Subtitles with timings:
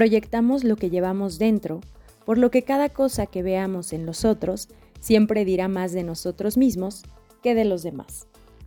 [0.00, 1.82] Proyectamos lo que llevamos dentro,
[2.24, 6.56] por lo que cada cosa que veamos en los otros siempre dirá más de nosotros
[6.56, 7.02] mismos
[7.42, 8.26] que de los demás.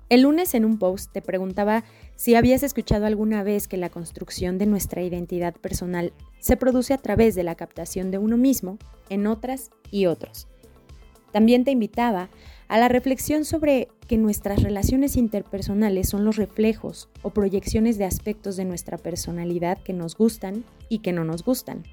[0.10, 1.86] El lunes en un post te preguntaba
[2.16, 7.00] si habías escuchado alguna vez que la construcción de nuestra identidad personal se produce a
[7.00, 8.78] través de la captación de uno mismo
[9.10, 10.48] en otras y otros.
[11.32, 12.30] También te invitaba
[12.68, 18.56] a la reflexión sobre que nuestras relaciones interpersonales son los reflejos o proyecciones de aspectos
[18.56, 21.84] de nuestra personalidad que nos gustan y que no nos gustan.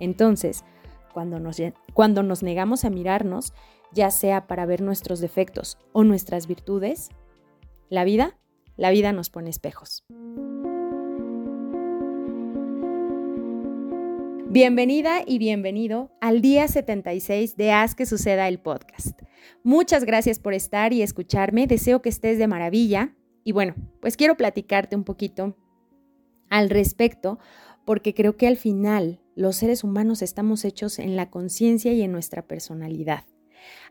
[0.00, 0.64] Entonces,
[1.12, 1.60] cuando nos,
[1.94, 3.52] cuando nos negamos a mirarnos,
[3.92, 7.08] ya sea para ver nuestros defectos o nuestras virtudes,
[7.88, 8.36] la vida,
[8.76, 10.04] la vida nos pone espejos.
[14.48, 19.25] Bienvenida y bienvenido al día 76 de Haz que suceda el podcast.
[19.62, 21.66] Muchas gracias por estar y escucharme.
[21.66, 23.14] Deseo que estés de maravilla.
[23.44, 25.56] Y bueno, pues quiero platicarte un poquito
[26.48, 27.38] al respecto
[27.84, 32.12] porque creo que al final los seres humanos estamos hechos en la conciencia y en
[32.12, 33.24] nuestra personalidad,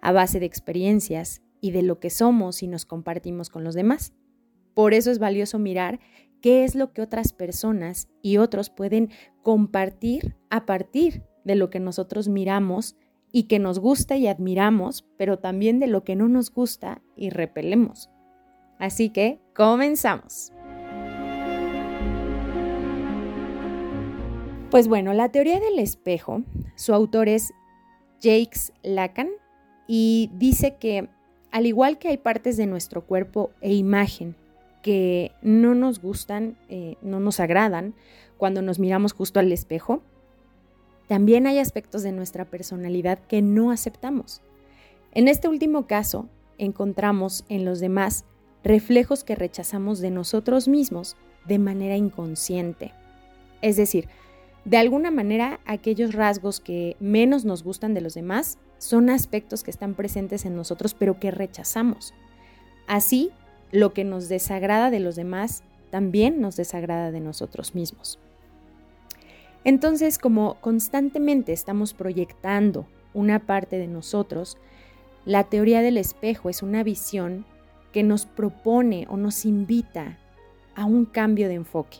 [0.01, 4.13] a base de experiencias, y de lo que somos y nos compartimos con los demás.
[4.75, 5.99] Por eso es valioso mirar
[6.39, 9.09] qué es lo que otras personas y otros pueden
[9.41, 12.97] compartir a partir de lo que nosotros miramos
[13.35, 17.31] y que nos gusta y admiramos, pero también de lo que no nos gusta y
[17.31, 18.09] repelemos.
[18.79, 20.53] Así que, comenzamos.
[24.71, 26.43] Pues bueno, la teoría del espejo,
[26.77, 27.53] su autor es
[28.23, 29.27] Jakes Lacan
[29.85, 31.09] y dice que
[31.51, 34.37] al igual que hay partes de nuestro cuerpo e imagen
[34.81, 37.95] que no nos gustan, eh, no nos agradan
[38.37, 40.03] cuando nos miramos justo al espejo,
[41.07, 44.41] también hay aspectos de nuestra personalidad que no aceptamos.
[45.11, 48.25] En este último caso, encontramos en los demás
[48.63, 52.93] reflejos que rechazamos de nosotros mismos de manera inconsciente.
[53.61, 54.07] Es decir,
[54.65, 59.71] de alguna manera aquellos rasgos que menos nos gustan de los demás son aspectos que
[59.71, 62.13] están presentes en nosotros pero que rechazamos.
[62.87, 63.31] Así,
[63.71, 68.19] lo que nos desagrada de los demás también nos desagrada de nosotros mismos.
[69.65, 74.57] Entonces, como constantemente estamos proyectando una parte de nosotros,
[75.25, 77.45] la teoría del espejo es una visión
[77.91, 80.19] que nos propone o nos invita
[80.75, 81.97] a un cambio de enfoque.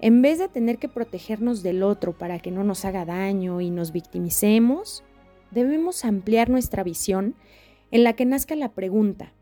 [0.00, 3.70] En vez de tener que protegernos del otro para que no nos haga daño y
[3.70, 5.04] nos victimicemos,
[5.50, 7.34] debemos ampliar nuestra visión
[7.90, 9.34] en la que nazca la pregunta,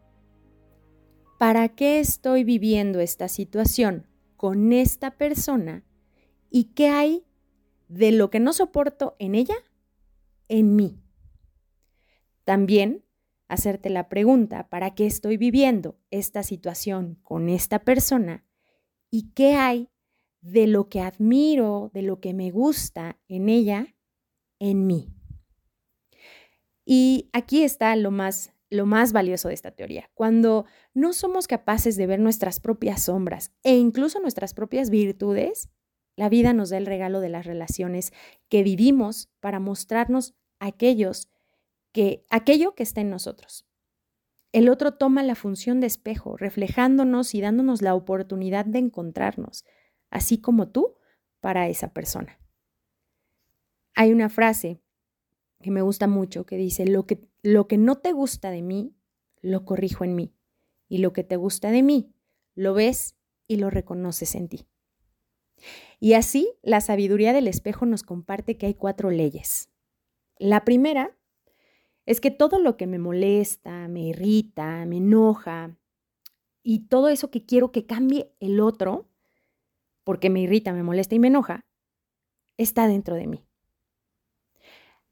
[1.39, 5.85] ¿para qué estoy viviendo esta situación con esta persona
[6.51, 7.25] y qué hay
[7.89, 9.57] de lo que no soporto en ella,
[10.49, 11.01] en mí?
[12.45, 13.05] También
[13.49, 18.45] hacerte la pregunta, ¿para qué estoy viviendo esta situación con esta persona
[19.11, 19.89] y qué hay
[20.41, 23.95] de lo que admiro, de lo que me gusta en ella,
[24.59, 25.15] en mí?
[26.85, 30.11] Y aquí está lo más, lo más valioso de esta teoría.
[30.15, 35.71] Cuando no somos capaces de ver nuestras propias sombras e incluso nuestras propias virtudes,
[36.21, 38.13] la vida nos da el regalo de las relaciones
[38.51, 41.31] que vivimos para mostrarnos aquellos
[41.93, 43.67] que, aquello que está en nosotros.
[44.53, 49.65] El otro toma la función de espejo, reflejándonos y dándonos la oportunidad de encontrarnos,
[50.11, 50.95] así como tú,
[51.41, 52.39] para esa persona.
[53.95, 54.83] Hay una frase
[55.63, 58.95] que me gusta mucho, que dice, lo que, lo que no te gusta de mí,
[59.41, 60.35] lo corrijo en mí.
[60.87, 62.13] Y lo que te gusta de mí,
[62.55, 63.17] lo ves
[63.47, 64.67] y lo reconoces en ti.
[66.01, 69.69] Y así, la sabiduría del espejo nos comparte que hay cuatro leyes.
[70.39, 71.15] La primera
[72.07, 75.77] es que todo lo que me molesta, me irrita, me enoja
[76.63, 79.11] y todo eso que quiero que cambie el otro,
[80.03, 81.61] porque me irrita, me molesta y me enoja,
[82.57, 83.45] está dentro de mí.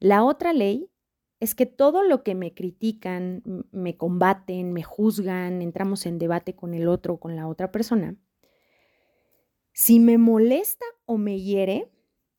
[0.01, 0.91] La otra ley
[1.39, 6.73] es que todo lo que me critican, me combaten, me juzgan, entramos en debate con
[6.73, 8.17] el otro o con la otra persona,
[9.79, 11.89] si me molesta o me hiere,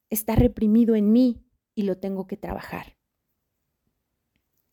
[0.09, 1.41] está reprimido en mí
[1.73, 2.97] y lo tengo que trabajar.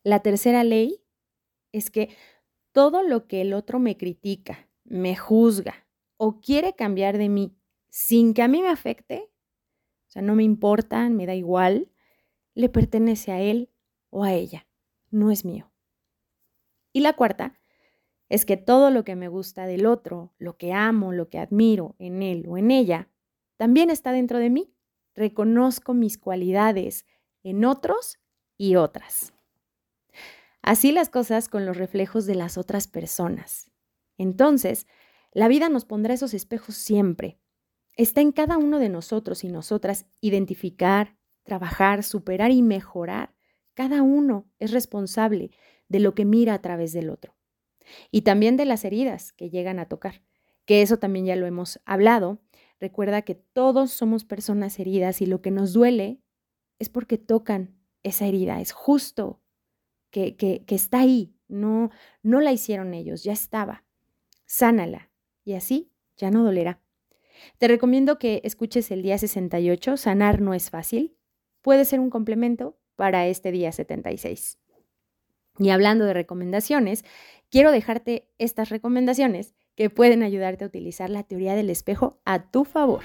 [0.02, 1.00] La tercera ley
[1.70, 2.08] es que
[2.72, 5.86] todo lo que el otro me critica, me juzga
[6.16, 7.56] o quiere cambiar de mí
[7.88, 9.30] sin que a mí me afecte,
[10.08, 11.92] o sea, no me importa, me da igual,
[12.54, 13.70] le pertenece a él
[14.10, 14.66] o a ella,
[15.12, 15.70] no es mío.
[16.92, 17.60] Y la cuarta
[18.28, 21.94] es que todo lo que me gusta del otro, lo que amo, lo que admiro
[21.98, 23.08] en él o en ella,
[23.56, 24.74] también está dentro de mí.
[25.14, 27.06] Reconozco mis cualidades
[27.42, 28.18] en otros
[28.58, 29.32] y otras.
[30.60, 33.70] Así las cosas con los reflejos de las otras personas.
[34.18, 34.86] Entonces,
[35.32, 37.38] la vida nos pondrá esos espejos siempre.
[37.96, 43.34] Está en cada uno de nosotros y nosotras identificar, trabajar, superar y mejorar.
[43.74, 45.50] Cada uno es responsable
[45.88, 47.35] de lo que mira a través del otro.
[48.10, 50.22] Y también de las heridas que llegan a tocar,
[50.64, 52.40] que eso también ya lo hemos hablado.
[52.80, 56.20] Recuerda que todos somos personas heridas y lo que nos duele
[56.78, 58.60] es porque tocan esa herida.
[58.60, 59.40] Es justo
[60.10, 61.34] que, que, está ahí.
[61.48, 61.90] No,
[62.22, 63.84] no la hicieron ellos, ya estaba.
[64.46, 65.10] Sánala
[65.44, 66.80] y así ya no dolerá.
[67.58, 71.16] Te recomiendo que escuches el día 68, Sanar no es fácil.
[71.62, 74.58] Puede ser un complemento para este día 76.
[75.58, 77.04] Y hablando de recomendaciones,
[77.50, 82.64] quiero dejarte estas recomendaciones que pueden ayudarte a utilizar la teoría del espejo a tu
[82.64, 83.02] favor.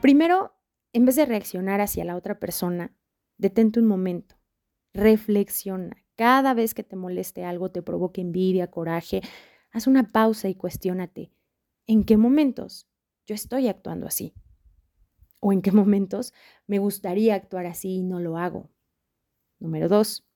[0.00, 0.52] Primero,
[0.92, 2.94] en vez de reaccionar hacia la otra persona,
[3.38, 4.36] detente un momento,
[4.92, 5.96] reflexiona.
[6.16, 9.22] Cada vez que te moleste algo, te provoque envidia, coraje,
[9.70, 11.32] haz una pausa y cuestiónate,
[11.86, 12.88] ¿en qué momentos
[13.26, 14.34] yo estoy actuando así?
[15.40, 16.34] ¿O en qué momentos
[16.66, 18.71] me gustaría actuar así y no lo hago?
[19.62, 20.26] Número dos,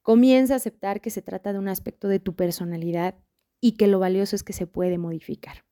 [0.00, 3.14] comienza a aceptar que se trata de un aspecto de tu personalidad
[3.60, 5.66] y que lo valioso es que se puede modificar.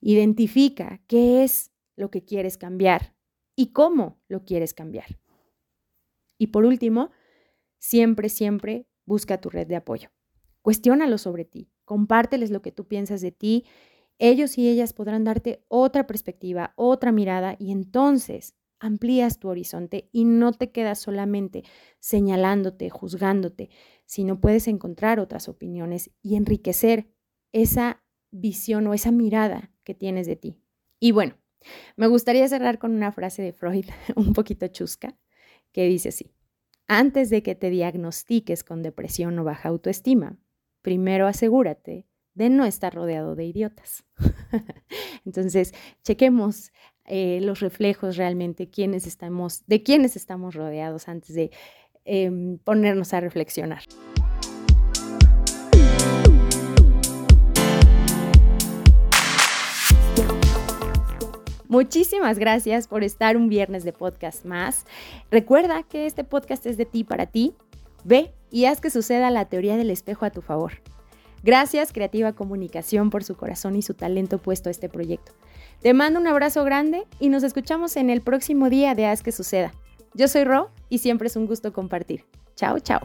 [0.00, 3.16] Identifica qué es lo que quieres cambiar
[3.56, 5.18] y cómo lo quieres cambiar.
[6.38, 7.10] Y por último,
[7.78, 10.10] siempre, siempre busca tu red de apoyo.
[10.62, 13.64] Cuestiónalo sobre ti, compárteles lo que tú piensas de ti.
[14.20, 20.24] Ellos y ellas podrán darte otra perspectiva, otra mirada y entonces amplías tu horizonte y
[20.24, 21.64] no te quedas solamente
[21.98, 23.70] señalándote, juzgándote,
[24.04, 27.08] sino puedes encontrar otras opiniones y enriquecer
[27.52, 30.60] esa visión o esa mirada que tienes de ti.
[31.00, 31.36] Y bueno,
[31.96, 33.86] me gustaría cerrar con una frase de Freud
[34.16, 35.16] un poquito chusca
[35.72, 36.32] que dice así,
[36.86, 40.38] antes de que te diagnostiques con depresión o baja autoestima,
[40.82, 44.04] primero asegúrate de no estar rodeado de idiotas.
[45.24, 45.74] Entonces,
[46.04, 46.70] chequemos
[47.06, 48.70] eh, los reflejos realmente, de
[49.82, 51.50] quiénes estamos rodeados antes de
[52.04, 53.82] em, ponernos a reflexionar.
[61.68, 64.86] Muchísimas gracias por estar un viernes de podcast más.
[65.30, 67.54] Recuerda que este podcast es de ti para ti.
[68.04, 70.74] Ve y haz que suceda la teoría del espejo a tu favor.
[71.42, 75.32] Gracias Creativa Comunicación por su corazón y su talento puesto a este proyecto.
[75.82, 79.32] Te mando un abrazo grande y nos escuchamos en el próximo día de Haz que
[79.32, 79.72] suceda.
[80.14, 82.24] Yo soy Ro y siempre es un gusto compartir.
[82.56, 83.00] Chao, chao.